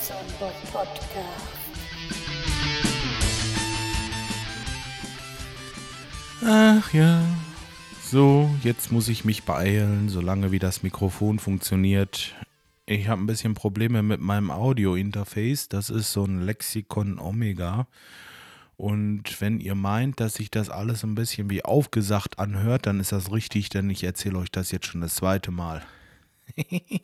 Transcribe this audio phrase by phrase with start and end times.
[0.00, 1.54] Sonnenbock Podcast.
[6.44, 7.22] Ach ja.
[8.02, 12.34] So, jetzt muss ich mich beeilen, solange wie das Mikrofon funktioniert.
[12.86, 15.68] Ich habe ein bisschen Probleme mit meinem Audio-Interface.
[15.68, 17.86] Das ist so ein Lexikon Omega.
[18.76, 23.12] Und wenn ihr meint, dass sich das alles ein bisschen wie aufgesagt anhört, dann ist
[23.12, 25.82] das richtig, denn ich erzähle euch das jetzt schon das zweite Mal.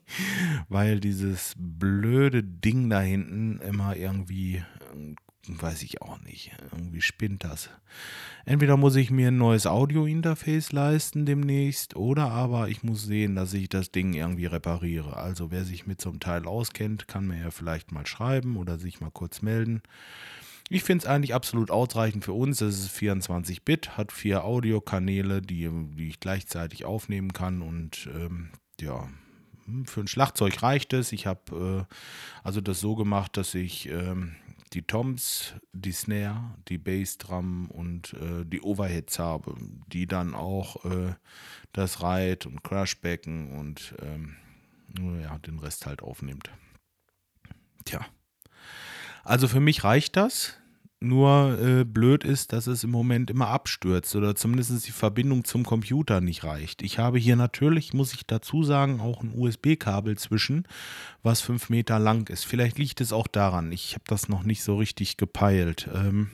[0.68, 4.62] Weil dieses blöde Ding da hinten immer irgendwie
[5.59, 6.52] weiß ich auch nicht.
[6.73, 7.70] Irgendwie spinnt das.
[8.45, 13.52] Entweder muss ich mir ein neues Audio-Interface leisten demnächst oder aber ich muss sehen, dass
[13.54, 15.16] ich das Ding irgendwie repariere.
[15.16, 18.78] Also wer sich mit so einem Teil auskennt, kann mir ja vielleicht mal schreiben oder
[18.78, 19.82] sich mal kurz melden.
[20.68, 22.60] Ich finde es eigentlich absolut ausreichend für uns.
[22.60, 29.09] Es ist 24-Bit, hat vier Audiokanäle, die, die ich gleichzeitig aufnehmen kann und ähm, ja,
[29.87, 31.13] für ein Schlagzeug reicht es.
[31.13, 31.95] Ich habe äh,
[32.45, 34.37] also das so gemacht, dass ich ähm,
[34.73, 39.54] die Toms, die Snare, die Bassdrum und äh, die Overheads habe,
[39.93, 41.15] die dann auch äh,
[41.73, 44.37] das Ride und Crashbecken und ähm,
[45.23, 46.51] ja, den Rest halt aufnimmt.
[47.84, 48.05] Tja.
[49.24, 50.59] Also für mich reicht das.
[51.02, 55.65] Nur äh, blöd ist, dass es im Moment immer abstürzt oder zumindest die Verbindung zum
[55.65, 56.82] Computer nicht reicht.
[56.82, 60.68] Ich habe hier natürlich, muss ich dazu sagen, auch ein USB-Kabel zwischen,
[61.23, 62.45] was fünf Meter lang ist.
[62.45, 63.73] Vielleicht liegt es auch daran.
[63.73, 65.88] Ich habe das noch nicht so richtig gepeilt.
[65.94, 66.32] Ähm,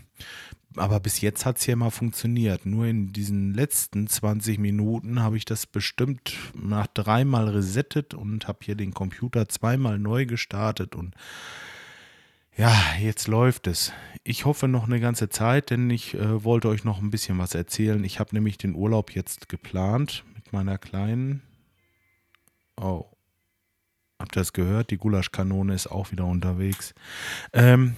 [0.74, 2.66] aber bis jetzt hat es ja mal funktioniert.
[2.66, 8.58] Nur in diesen letzten 20 Minuten habe ich das bestimmt nach dreimal resettet und habe
[8.62, 11.14] hier den Computer zweimal neu gestartet und
[12.56, 13.92] ja, jetzt läuft es.
[14.24, 17.54] Ich hoffe noch eine ganze Zeit, denn ich äh, wollte euch noch ein bisschen was
[17.54, 18.02] erzählen.
[18.02, 21.42] Ich habe nämlich den Urlaub jetzt geplant mit meiner kleinen.
[22.80, 23.04] Oh.
[24.18, 24.90] Habt ihr das gehört?
[24.90, 26.94] Die Gulaschkanone ist auch wieder unterwegs.
[27.52, 27.94] Ähm,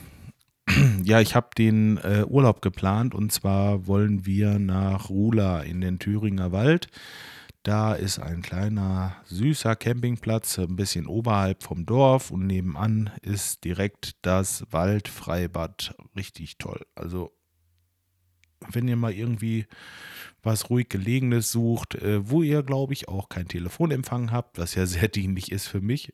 [1.05, 6.01] ja, ich habe den äh, Urlaub geplant und zwar wollen wir nach Rula in den
[6.01, 6.89] Thüringer Wald.
[7.63, 14.17] Da ist ein kleiner, süßer Campingplatz, ein bisschen oberhalb vom Dorf und nebenan ist direkt
[14.23, 15.95] das Waldfreibad.
[16.17, 16.87] Richtig toll.
[16.95, 17.33] Also,
[18.71, 19.67] wenn ihr mal irgendwie
[20.43, 24.87] was ruhig gelegenes sucht, äh, wo ihr, glaube ich, auch kein Telefonempfang habt, was ja
[24.87, 26.13] sehr dienlich ist für mich.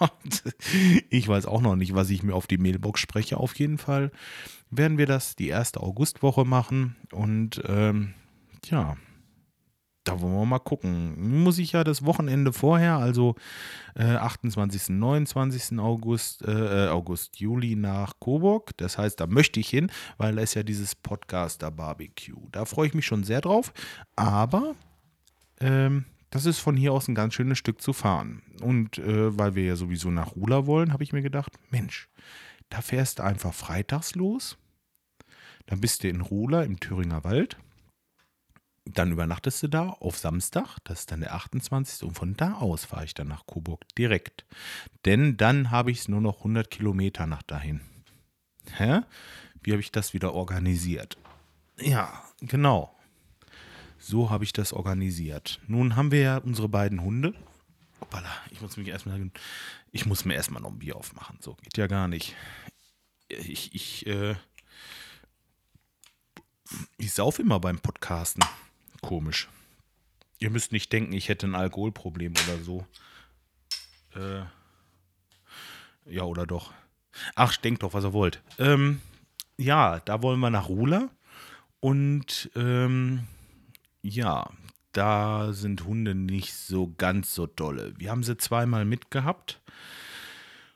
[1.10, 3.36] ich weiß auch noch nicht, was ich mir auf die Mailbox spreche.
[3.36, 4.10] Auf jeden Fall
[4.70, 8.14] werden wir das die erste Augustwoche machen und ähm,
[8.64, 8.96] ja,
[10.08, 11.42] da wollen wir mal gucken.
[11.42, 13.34] Muss ich ja das Wochenende vorher, also
[13.94, 15.78] äh, 28., 29.
[15.78, 18.74] August, äh, äh, August, Juli nach Coburg.
[18.78, 22.48] Das heißt, da möchte ich hin, weil da ist ja dieses Podcaster Barbecue.
[22.52, 23.74] Da freue ich mich schon sehr drauf.
[24.16, 24.74] Aber
[25.60, 28.42] ähm, das ist von hier aus ein ganz schönes Stück zu fahren.
[28.62, 32.08] Und äh, weil wir ja sowieso nach Rula wollen, habe ich mir gedacht, Mensch,
[32.70, 34.56] da fährst du einfach freitags los.
[35.66, 37.58] Dann bist du in Rula im Thüringer Wald
[38.94, 42.02] dann übernachtest du da auf Samstag, das ist dann der 28.
[42.04, 44.44] Und von da aus fahre ich dann nach Coburg direkt.
[45.04, 47.80] Denn dann habe ich es nur noch 100 Kilometer nach dahin.
[48.76, 49.00] Hä?
[49.62, 51.18] Wie habe ich das wieder organisiert?
[51.78, 52.94] Ja, genau.
[53.98, 55.60] So habe ich das organisiert.
[55.66, 57.34] Nun haben wir ja unsere beiden Hunde.
[58.00, 59.30] Hoppala, ich muss mich erstmal.
[59.90, 61.38] Ich muss mir erstmal noch ein Bier aufmachen.
[61.40, 62.36] So geht ja gar nicht.
[63.28, 64.36] Ich, ich, äh,
[66.96, 68.44] ich sauf immer beim Podcasten.
[69.00, 69.48] Komisch.
[70.38, 72.86] Ihr müsst nicht denken, ich hätte ein Alkoholproblem oder so.
[74.14, 74.44] Äh,
[76.04, 76.72] ja, oder doch.
[77.34, 78.42] Ach, denkt doch, was ihr wollt.
[78.58, 79.00] Ähm,
[79.56, 81.10] ja, da wollen wir nach Rula.
[81.80, 83.26] Und ähm,
[84.02, 84.48] ja,
[84.92, 87.94] da sind Hunde nicht so ganz so dolle.
[87.98, 89.60] Wir haben sie zweimal mitgehabt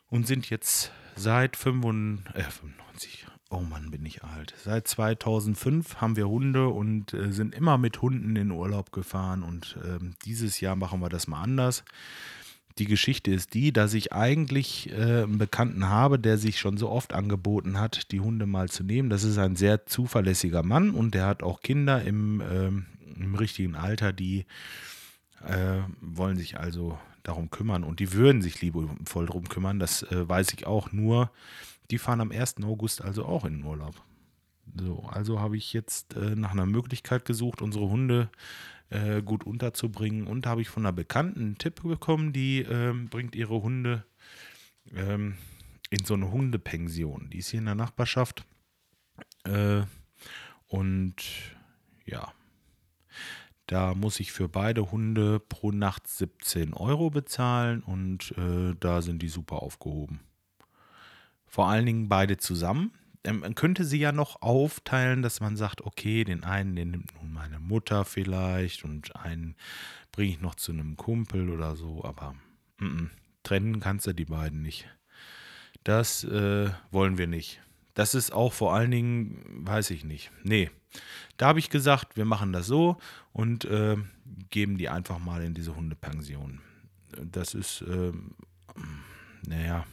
[0.08, 4.54] und sind jetzt seit 95, äh, 95 Oh Mann, bin ich alt.
[4.64, 9.76] Seit 2005 haben wir Hunde und äh, sind immer mit Hunden in Urlaub gefahren und
[9.84, 11.84] äh, dieses Jahr machen wir das mal anders.
[12.78, 16.88] Die Geschichte ist die, dass ich eigentlich äh, einen Bekannten habe, der sich schon so
[16.88, 19.10] oft angeboten hat, die Hunde mal zu nehmen.
[19.10, 22.86] Das ist ein sehr zuverlässiger Mann und der hat auch Kinder im, ähm,
[23.20, 24.46] im richtigen Alter, die
[25.46, 29.78] äh, wollen sich also darum kümmern und die würden sich liebevoll darum kümmern.
[29.78, 31.30] Das äh, weiß ich auch nur
[31.92, 32.56] die fahren am 1.
[32.64, 33.94] August also auch in den Urlaub.
[34.74, 38.30] So, also habe ich jetzt äh, nach einer Möglichkeit gesucht, unsere Hunde
[38.88, 40.26] äh, gut unterzubringen.
[40.26, 44.06] Und habe ich von einer Bekannten einen Tipp bekommen, die äh, bringt ihre Hunde
[44.94, 45.36] ähm,
[45.90, 47.28] in so eine Hundepension.
[47.28, 48.46] Die ist hier in der Nachbarschaft.
[49.44, 49.82] Äh,
[50.68, 51.16] und
[52.06, 52.32] ja,
[53.66, 59.20] da muss ich für beide Hunde pro Nacht 17 Euro bezahlen und äh, da sind
[59.20, 60.20] die super aufgehoben.
[61.52, 62.92] Vor allen Dingen beide zusammen.
[63.24, 67.14] Ähm, man könnte sie ja noch aufteilen, dass man sagt, okay, den einen, den nimmt
[67.20, 69.54] nun meine Mutter vielleicht und einen
[70.12, 72.34] bringe ich noch zu einem Kumpel oder so, aber
[72.80, 73.10] m -m,
[73.42, 74.88] trennen kannst du die beiden nicht.
[75.84, 77.60] Das äh, wollen wir nicht.
[77.92, 80.30] Das ist auch vor allen Dingen, weiß ich nicht.
[80.44, 80.70] Nee,
[81.36, 82.96] da habe ich gesagt, wir machen das so
[83.34, 83.98] und äh,
[84.48, 86.62] geben die einfach mal in diese Hundepension.
[87.20, 88.12] Das ist, äh,
[89.46, 89.84] naja,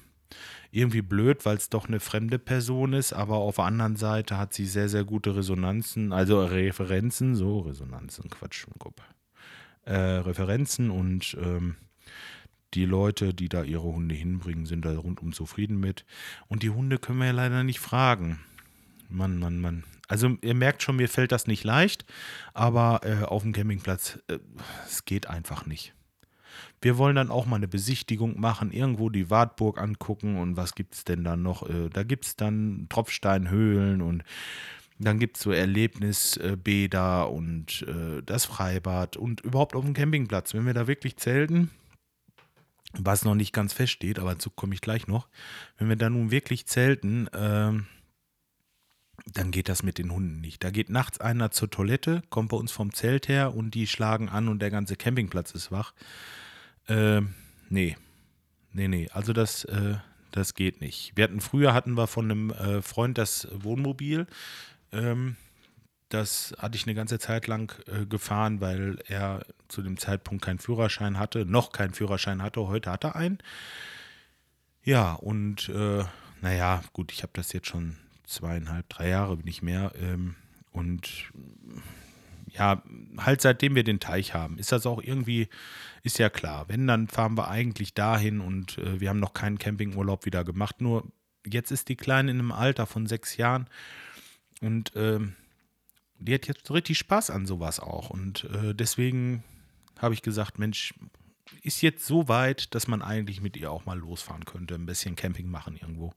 [0.71, 4.53] irgendwie blöd, weil es doch eine fremde Person ist, aber auf der anderen Seite hat
[4.53, 9.03] sie sehr, sehr gute Resonanzen, also Referenzen, so Resonanzen, Quatsch, Gruppe.
[9.85, 11.75] Äh, Referenzen und ähm,
[12.75, 16.05] die Leute, die da ihre Hunde hinbringen, sind da rundum zufrieden mit.
[16.47, 18.39] Und die Hunde können wir ja leider nicht fragen.
[19.09, 19.83] Mann, Mann, Mann.
[20.07, 22.05] Also ihr merkt schon, mir fällt das nicht leicht,
[22.53, 24.37] aber äh, auf dem Campingplatz, äh,
[24.85, 25.93] es geht einfach nicht.
[26.81, 30.95] Wir wollen dann auch mal eine Besichtigung machen, irgendwo die Wartburg angucken und was gibt
[30.95, 31.67] es denn da noch?
[31.69, 34.23] Äh, da gibt es dann Tropfsteinhöhlen und
[34.99, 40.53] dann gibt es so Erlebnisbäder und äh, das Freibad und überhaupt auf dem Campingplatz.
[40.53, 41.69] Wenn wir da wirklich zelten,
[42.93, 45.29] was noch nicht ganz feststeht, aber dazu komme ich gleich noch,
[45.77, 47.71] wenn wir da nun wirklich zelten, äh,
[49.33, 50.63] dann geht das mit den Hunden nicht.
[50.63, 54.29] Da geht nachts einer zur Toilette, kommt bei uns vom Zelt her und die schlagen
[54.29, 55.93] an und der ganze Campingplatz ist wach.
[56.89, 57.21] Äh,
[57.69, 57.95] nee.
[58.73, 59.07] Nee, nee.
[59.13, 59.95] Also das, äh,
[60.31, 61.13] das geht nicht.
[61.15, 64.27] Wir hatten früher hatten wir von einem äh, Freund das Wohnmobil.
[64.91, 65.37] Ähm,
[66.09, 70.57] das hatte ich eine ganze Zeit lang äh, gefahren, weil er zu dem Zeitpunkt keinen
[70.57, 73.37] Führerschein hatte, noch keinen Führerschein hatte, heute hat er einen.
[74.83, 76.03] Ja, und äh,
[76.41, 79.91] naja, gut, ich habe das jetzt schon zweieinhalb, drei Jahre, nicht mehr.
[80.01, 80.35] Ähm,
[80.71, 81.31] und
[82.53, 82.83] ja,
[83.17, 85.47] halt seitdem wir den Teich haben, ist das auch irgendwie,
[86.03, 86.65] ist ja klar.
[86.67, 90.81] Wenn, dann fahren wir eigentlich dahin und äh, wir haben noch keinen Campingurlaub wieder gemacht.
[90.81, 91.05] Nur
[91.45, 93.69] jetzt ist die Kleine in einem Alter von sechs Jahren
[94.61, 95.35] und ähm,
[96.19, 98.09] die hat jetzt richtig Spaß an sowas auch.
[98.09, 99.43] Und äh, deswegen
[99.99, 100.93] habe ich gesagt, Mensch,
[101.61, 105.15] ist jetzt so weit, dass man eigentlich mit ihr auch mal losfahren könnte, ein bisschen
[105.15, 106.13] Camping machen irgendwo.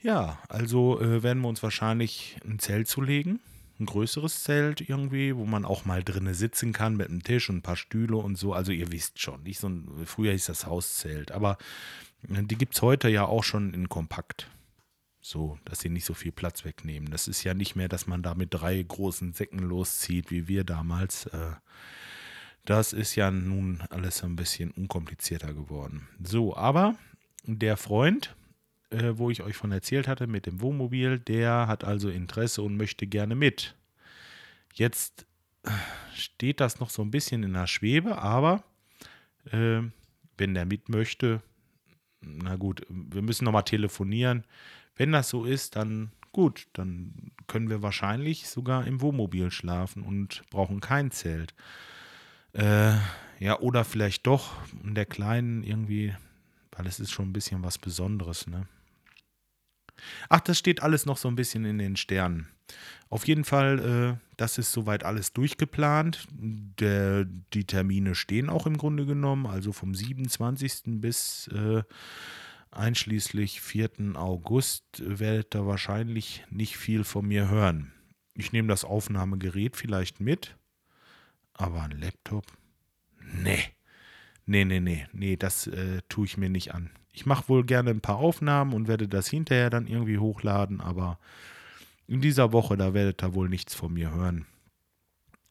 [0.00, 3.40] Ja, also äh, werden wir uns wahrscheinlich ein Zelt zulegen
[3.80, 7.56] ein größeres Zelt irgendwie, wo man auch mal drinnen sitzen kann mit einem Tisch und
[7.56, 8.52] ein paar Stühle und so.
[8.52, 11.58] Also ihr wisst schon, nicht so ein, früher hieß das Hauszelt, aber
[12.28, 14.50] äh, die gibt es heute ja auch schon in kompakt.
[15.20, 17.10] So, dass sie nicht so viel Platz wegnehmen.
[17.10, 20.64] Das ist ja nicht mehr, dass man da mit drei großen Säcken loszieht, wie wir
[20.64, 21.26] damals.
[21.26, 21.52] Äh,
[22.64, 26.06] das ist ja nun alles ein bisschen unkomplizierter geworden.
[26.22, 26.96] So, aber
[27.44, 28.36] der Freund,
[28.90, 32.76] äh, wo ich euch von erzählt hatte mit dem Wohnmobil, der hat also Interesse und
[32.76, 33.74] möchte gerne mit.
[34.74, 35.26] Jetzt
[35.64, 35.70] äh,
[36.14, 38.62] steht das noch so ein bisschen in der Schwebe, aber
[39.50, 39.80] äh,
[40.36, 41.42] wenn der mit möchte,
[42.20, 44.44] na gut, wir müssen nochmal telefonieren.
[44.96, 50.42] Wenn das so ist, dann gut, dann können wir wahrscheinlich sogar im Wohnmobil schlafen und
[50.50, 51.54] brauchen kein Zelt.
[52.52, 52.94] Äh,
[53.38, 54.52] ja, oder vielleicht doch
[54.82, 56.14] in der Kleinen irgendwie,
[56.72, 58.66] weil es ist schon ein bisschen was Besonderes, ne?
[60.28, 62.48] Ach, das steht alles noch so ein bisschen in den Sternen.
[63.10, 66.26] Auf jeden Fall, äh, das ist soweit alles durchgeplant.
[66.30, 71.00] Der, die Termine stehen auch im Grunde genommen, also vom 27.
[71.00, 71.82] bis äh,
[72.70, 73.90] einschließlich 4.
[74.14, 77.92] August werdet ihr wahrscheinlich nicht viel von mir hören.
[78.34, 80.56] Ich nehme das Aufnahmegerät vielleicht mit,
[81.54, 82.44] aber ein Laptop?
[83.20, 83.64] Nee.
[84.46, 86.90] Nee, nee, nee, nee, das äh, tue ich mir nicht an.
[87.12, 91.18] Ich mache wohl gerne ein paar Aufnahmen und werde das hinterher dann irgendwie hochladen, aber
[92.06, 94.46] in dieser Woche, da werdet ihr wohl nichts von mir hören.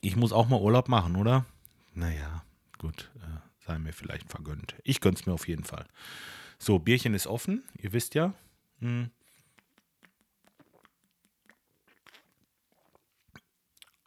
[0.01, 1.45] Ich muss auch mal Urlaub machen, oder?
[1.93, 2.43] Naja,
[2.77, 4.75] gut, äh, sei mir vielleicht vergönnt.
[4.83, 5.85] Ich gönn's mir auf jeden Fall.
[6.59, 8.33] So, Bierchen ist offen, ihr wisst ja.
[8.79, 9.09] Hm.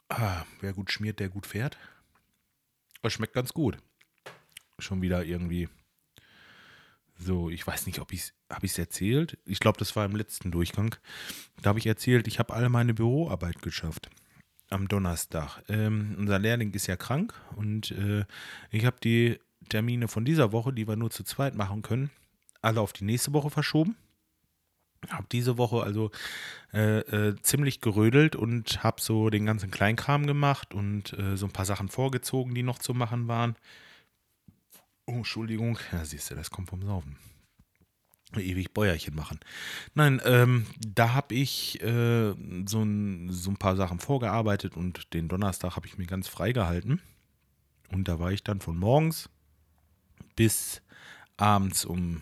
[0.09, 1.77] Ah, wer gut schmiert, der gut fährt.
[3.01, 3.77] Es schmeckt ganz gut
[4.81, 5.69] schon wieder irgendwie
[7.23, 9.37] so, ich weiß nicht, ob ich es, habe ich es erzählt?
[9.45, 10.95] Ich glaube, das war im letzten Durchgang.
[11.61, 14.09] Da habe ich erzählt, ich habe alle meine Büroarbeit geschafft
[14.69, 15.61] am Donnerstag.
[15.69, 18.25] Ähm, unser Lehrling ist ja krank und äh,
[18.71, 22.09] ich habe die Termine von dieser Woche, die wir nur zu zweit machen können,
[22.61, 23.95] alle auf die nächste Woche verschoben.
[25.09, 26.11] Habe diese Woche also
[26.73, 31.51] äh, äh, ziemlich gerödelt und habe so den ganzen Kleinkram gemacht und äh, so ein
[31.51, 33.55] paar Sachen vorgezogen, die noch zu machen waren.
[35.11, 35.77] Oh, Entschuldigung.
[35.91, 37.17] Ja, siehst du, das kommt vom Saufen.
[38.37, 39.41] Ewig Bäuerchen machen.
[39.93, 42.33] Nein, ähm, da habe ich äh,
[42.65, 46.53] so, ein, so ein paar Sachen vorgearbeitet und den Donnerstag habe ich mir ganz frei
[46.53, 47.01] gehalten.
[47.91, 49.29] Und da war ich dann von morgens
[50.37, 50.81] bis
[51.35, 52.21] abends um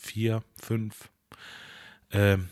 [0.00, 1.10] vier, fünf.
[2.12, 2.48] Ähm,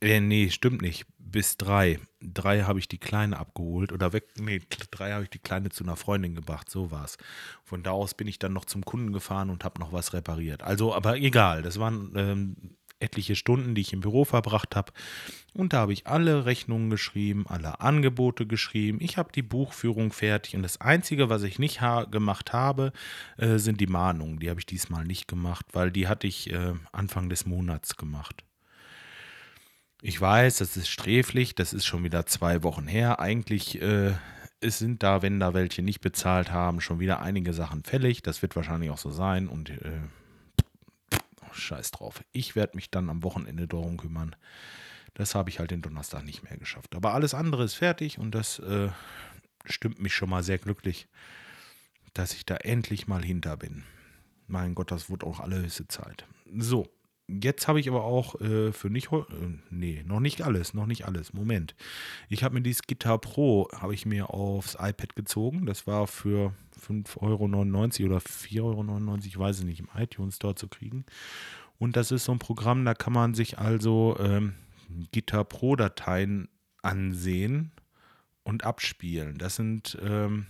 [0.00, 1.04] äh, nee, stimmt nicht.
[1.28, 1.98] Bis drei.
[2.20, 4.28] Drei habe ich die Kleine abgeholt oder weg.
[4.38, 6.70] Nee, drei habe ich die Kleine zu einer Freundin gebracht.
[6.70, 7.18] So war es.
[7.64, 10.62] Von da aus bin ich dann noch zum Kunden gefahren und habe noch was repariert.
[10.62, 11.62] Also, aber egal.
[11.62, 12.56] Das waren ähm,
[13.00, 14.92] etliche Stunden, die ich im Büro verbracht habe.
[15.52, 18.98] Und da habe ich alle Rechnungen geschrieben, alle Angebote geschrieben.
[19.00, 20.54] Ich habe die Buchführung fertig.
[20.54, 22.92] Und das Einzige, was ich nicht ha gemacht habe,
[23.36, 24.38] äh, sind die Mahnungen.
[24.38, 28.44] Die habe ich diesmal nicht gemacht, weil die hatte ich äh, Anfang des Monats gemacht.
[30.02, 33.18] Ich weiß, das ist sträflich, das ist schon wieder zwei Wochen her.
[33.18, 34.12] Eigentlich äh,
[34.60, 38.22] es sind da, wenn da welche nicht bezahlt haben, schon wieder einige Sachen fällig.
[38.22, 39.48] Das wird wahrscheinlich auch so sein.
[39.48, 40.00] Und äh,
[41.52, 42.22] scheiß drauf.
[42.32, 44.36] Ich werde mich dann am Wochenende darum kümmern.
[45.14, 46.94] Das habe ich halt den Donnerstag nicht mehr geschafft.
[46.94, 48.90] Aber alles andere ist fertig und das äh,
[49.64, 51.08] stimmt mich schon mal sehr glücklich,
[52.12, 53.84] dass ich da endlich mal hinter bin.
[54.46, 56.26] Mein Gott, das wurde auch allerhöchste Zeit.
[56.56, 56.86] So,
[57.28, 59.24] Jetzt habe ich aber auch äh, für nicht, äh,
[59.70, 61.32] nee, noch nicht alles, noch nicht alles.
[61.32, 61.74] Moment.
[62.28, 65.66] Ich habe mir dieses Guitar Pro, habe ich mir aufs iPad gezogen.
[65.66, 70.54] Das war für 5,99 Euro oder 4,99 Euro, ich weiß es nicht, im iTunes Store
[70.54, 71.04] zu kriegen.
[71.78, 74.54] Und das ist so ein Programm, da kann man sich also ähm,
[75.12, 76.48] Guitar Pro Dateien
[76.82, 77.72] ansehen
[78.44, 79.36] und abspielen.
[79.38, 80.46] Das sind ähm,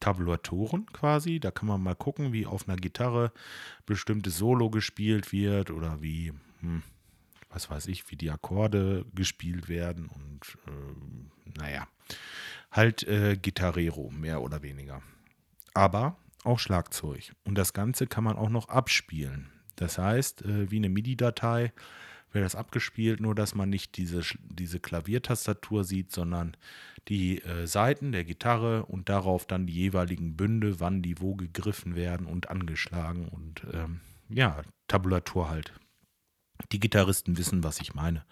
[0.00, 1.40] Tabulatoren quasi.
[1.40, 3.32] Da kann man mal gucken, wie auf einer Gitarre
[3.86, 6.82] bestimmtes Solo gespielt wird oder wie, hm,
[7.50, 11.86] was weiß ich, wie die Akkorde gespielt werden und äh, naja,
[12.72, 15.02] halt äh, Gitarrero, mehr oder weniger.
[15.74, 17.32] Aber auch Schlagzeug.
[17.44, 19.50] Und das Ganze kann man auch noch abspielen.
[19.76, 21.72] Das heißt, äh, wie eine MIDI-Datei
[22.32, 26.56] wird das abgespielt, nur dass man nicht diese, diese Klaviertastatur sieht, sondern
[27.08, 31.96] die äh, Seiten der Gitarre und darauf dann die jeweiligen Bünde, wann die wo gegriffen
[31.96, 35.72] werden und angeschlagen und ähm, ja, Tabulatur halt.
[36.72, 38.24] Die Gitarristen wissen, was ich meine.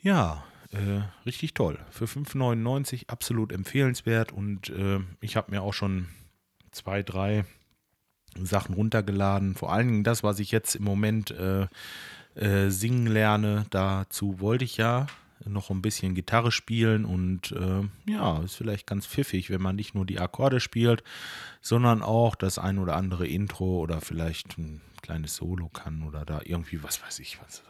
[0.00, 1.78] Ja, äh, richtig toll.
[1.90, 6.06] Für 5,99 absolut empfehlenswert und äh, ich habe mir auch schon
[6.70, 7.44] zwei, drei
[8.36, 9.54] Sachen runtergeladen.
[9.54, 11.66] Vor allen Dingen das, was ich jetzt im Moment äh,
[12.34, 13.66] äh singen lerne.
[13.70, 15.06] Dazu wollte ich ja
[15.44, 19.94] noch ein bisschen Gitarre spielen und äh, ja, ist vielleicht ganz pfiffig, wenn man nicht
[19.94, 21.02] nur die Akkorde spielt,
[21.60, 26.40] sondern auch das ein oder andere Intro oder vielleicht ein kleines Solo kann oder da
[26.44, 27.62] irgendwie, was weiß ich, was.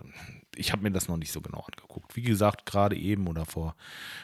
[0.57, 2.17] Ich habe mir das noch nicht so genau angeguckt.
[2.17, 3.77] Wie gesagt, gerade eben oder vor,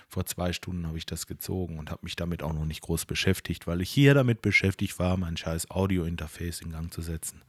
[0.08, 3.06] vor zwei Stunden habe ich das gezogen und habe mich damit auch noch nicht groß
[3.06, 7.42] beschäftigt, weil ich hier damit beschäftigt war, mein scheiß Audio-Interface in Gang zu setzen,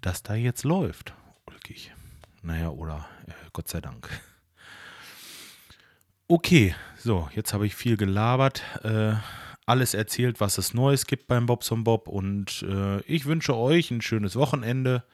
[0.00, 1.12] das da jetzt läuft.
[1.46, 1.92] Ulkig.
[2.44, 4.08] Naja, oder äh, Gott sei Dank.
[6.28, 9.14] Okay, so, jetzt habe ich viel gelabert, äh,
[9.66, 14.02] alles erzählt, was es Neues gibt beim Bobson Bob und äh, ich wünsche euch ein
[14.02, 15.04] schönes Wochenende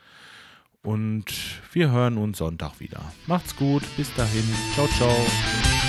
[0.82, 1.26] und
[1.72, 3.12] wir hören uns Sonntag wieder.
[3.26, 4.44] Macht's gut, bis dahin,
[4.75, 5.79] ciao, ciao.